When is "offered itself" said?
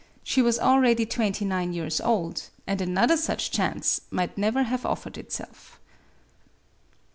4.83-5.79